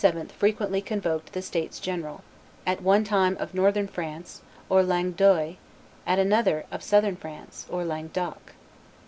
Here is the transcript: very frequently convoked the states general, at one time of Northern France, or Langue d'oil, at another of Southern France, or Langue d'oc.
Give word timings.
very 0.03 0.25
frequently 0.25 0.81
convoked 0.81 1.31
the 1.31 1.43
states 1.43 1.79
general, 1.79 2.23
at 2.65 2.81
one 2.81 3.03
time 3.03 3.37
of 3.39 3.53
Northern 3.53 3.87
France, 3.87 4.41
or 4.67 4.81
Langue 4.81 5.11
d'oil, 5.11 5.57
at 6.07 6.17
another 6.17 6.65
of 6.71 6.81
Southern 6.81 7.15
France, 7.15 7.67
or 7.69 7.85
Langue 7.85 8.09
d'oc. 8.11 8.53